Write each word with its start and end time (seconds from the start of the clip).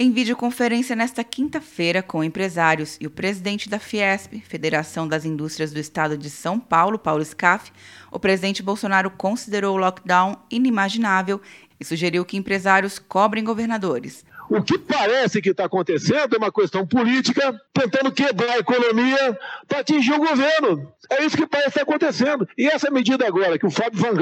Em 0.00 0.12
videoconferência 0.12 0.94
nesta 0.94 1.24
quinta-feira 1.24 2.04
com 2.04 2.22
empresários 2.22 2.96
e 3.00 3.06
o 3.08 3.10
presidente 3.10 3.68
da 3.68 3.80
Fiesp, 3.80 4.40
Federação 4.46 5.08
das 5.08 5.24
Indústrias 5.24 5.72
do 5.72 5.80
Estado 5.80 6.16
de 6.16 6.30
São 6.30 6.60
Paulo, 6.60 7.00
Paulo 7.00 7.24
Scaff, 7.24 7.72
o 8.08 8.16
presidente 8.20 8.62
Bolsonaro 8.62 9.10
considerou 9.10 9.74
o 9.74 9.80
lockdown 9.80 10.36
inimaginável 10.48 11.40
e 11.80 11.84
sugeriu 11.84 12.24
que 12.24 12.36
empresários 12.36 13.00
cobrem 13.00 13.42
governadores. 13.42 14.24
O 14.50 14.62
que 14.62 14.78
parece 14.78 15.42
que 15.42 15.50
está 15.50 15.66
acontecendo 15.66 16.34
é 16.34 16.38
uma 16.38 16.50
questão 16.50 16.86
política, 16.86 17.54
tentando 17.72 18.10
quebrar 18.10 18.54
a 18.54 18.58
economia 18.58 19.38
para 19.66 19.80
atingir 19.80 20.12
o 20.14 20.18
governo. 20.18 20.90
É 21.10 21.24
isso 21.24 21.36
que 21.36 21.46
parece 21.46 21.68
estar 21.68 21.82
acontecendo. 21.82 22.48
E 22.56 22.66
essa 22.66 22.90
medida 22.90 23.26
agora, 23.26 23.58
que 23.58 23.66
o 23.66 23.70
Fábio 23.70 24.00
Van 24.00 24.14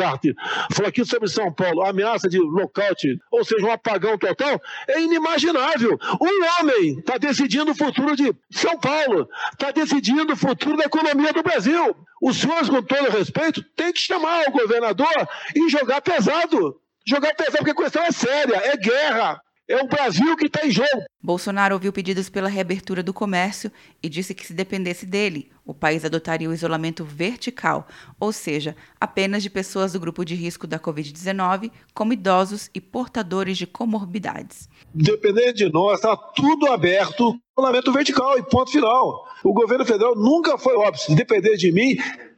falou 0.72 0.88
aqui 0.88 1.04
sobre 1.04 1.28
São 1.28 1.52
Paulo, 1.52 1.84
ameaça 1.84 2.28
de 2.28 2.38
lockout, 2.38 3.20
ou 3.30 3.44
seja, 3.44 3.66
um 3.66 3.70
apagão 3.72 4.18
total, 4.18 4.60
é 4.88 5.00
inimaginável. 5.00 5.98
Um 6.20 6.60
homem 6.60 6.98
está 6.98 7.18
decidindo 7.18 7.70
o 7.70 7.74
futuro 7.74 8.16
de 8.16 8.34
São 8.50 8.78
Paulo, 8.78 9.28
está 9.52 9.70
decidindo 9.70 10.32
o 10.32 10.36
futuro 10.36 10.76
da 10.76 10.84
economia 10.84 11.32
do 11.32 11.42
Brasil. 11.42 11.96
Os 12.20 12.36
senhores, 12.36 12.68
com 12.68 12.82
todo 12.82 13.10
respeito, 13.10 13.62
têm 13.76 13.92
que 13.92 14.00
chamar 14.00 14.44
o 14.48 14.52
governador 14.52 15.28
e 15.54 15.68
jogar 15.68 16.00
pesado. 16.00 16.80
Jogar 17.06 17.34
pesado, 17.34 17.58
porque 17.58 17.70
a 17.70 17.84
questão 17.84 18.02
é 18.02 18.10
séria, 18.10 18.56
é 18.56 18.76
guerra. 18.76 19.40
É 19.68 19.82
o 19.82 19.88
Brasil 19.88 20.36
que 20.36 20.46
está 20.46 20.64
em 20.64 20.70
jogo. 20.70 20.88
Bolsonaro 21.20 21.74
ouviu 21.74 21.92
pedidos 21.92 22.28
pela 22.28 22.48
reabertura 22.48 23.02
do 23.02 23.12
comércio 23.12 23.70
e 24.00 24.08
disse 24.08 24.32
que, 24.32 24.46
se 24.46 24.54
dependesse 24.54 25.04
dele, 25.04 25.50
o 25.64 25.74
país 25.74 26.04
adotaria 26.04 26.48
o 26.48 26.54
isolamento 26.54 27.04
vertical, 27.04 27.88
ou 28.20 28.32
seja, 28.32 28.76
apenas 29.00 29.42
de 29.42 29.50
pessoas 29.50 29.92
do 29.92 29.98
grupo 29.98 30.24
de 30.24 30.36
risco 30.36 30.68
da 30.68 30.78
Covid-19, 30.78 31.72
como 31.92 32.12
idosos 32.12 32.70
e 32.72 32.80
portadores 32.80 33.58
de 33.58 33.66
comorbidades. 33.66 34.68
Dependendo 34.94 35.54
de 35.54 35.72
nós, 35.72 35.96
está 35.96 36.16
tudo 36.16 36.70
aberto, 36.70 37.36
isolamento 37.58 37.92
vertical 37.92 38.38
e 38.38 38.44
ponto 38.44 38.70
final. 38.70 39.26
O 39.42 39.52
governo 39.52 39.84
federal 39.84 40.14
nunca 40.14 40.56
foi 40.56 40.76
óbvio. 40.76 41.02
Se 41.02 41.14
depender 41.16 41.56
de 41.56 41.72
mim, 41.72 41.96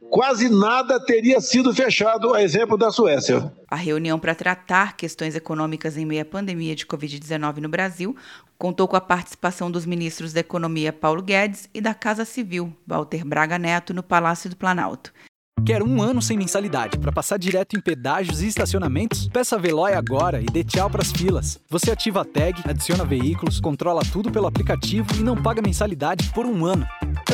quase 0.09 0.49
nada 0.49 0.99
teria 0.99 1.39
sido 1.39 1.73
fechado, 1.73 2.33
a 2.33 2.41
exemplo 2.41 2.77
da 2.77 2.91
Suécia. 2.91 3.51
A 3.69 3.75
reunião 3.75 4.19
para 4.19 4.35
tratar 4.35 4.97
questões 4.97 5.35
econômicas 5.35 5.97
em 5.97 6.05
meio 6.05 6.21
à 6.21 6.25
pandemia 6.25 6.75
de 6.75 6.85
Covid-19 6.85 7.57
no 7.57 7.69
Brasil 7.69 8.15
contou 8.57 8.87
com 8.87 8.95
a 8.95 9.01
participação 9.01 9.71
dos 9.71 9.85
ministros 9.85 10.33
da 10.33 10.41
Economia 10.41 10.91
Paulo 10.91 11.21
Guedes 11.21 11.69
e 11.73 11.79
da 11.79 11.93
Casa 11.93 12.25
Civil, 12.25 12.75
Walter 12.85 13.23
Braga 13.23 13.57
Neto, 13.57 13.93
no 13.93 14.03
Palácio 14.03 14.49
do 14.49 14.57
Planalto. 14.57 15.13
Quer 15.65 15.83
um 15.83 16.01
ano 16.01 16.21
sem 16.21 16.37
mensalidade 16.37 16.97
para 16.97 17.11
passar 17.11 17.37
direto 17.37 17.75
em 17.75 17.81
pedágios 17.81 18.41
e 18.41 18.47
estacionamentos? 18.47 19.27
Peça 19.27 19.55
a 19.55 19.59
Veloy 19.59 19.93
agora 19.93 20.41
e 20.41 20.45
dê 20.45 20.63
tchau 20.63 20.89
para 20.89 21.01
as 21.01 21.11
filas. 21.11 21.59
Você 21.69 21.91
ativa 21.91 22.21
a 22.21 22.25
tag, 22.25 22.61
adiciona 22.65 23.05
veículos, 23.05 23.59
controla 23.59 24.01
tudo 24.11 24.31
pelo 24.31 24.47
aplicativo 24.47 25.07
e 25.15 25.19
não 25.19 25.41
paga 25.41 25.61
mensalidade 25.61 26.31
por 26.33 26.45
um 26.45 26.65
ano. 26.65 26.87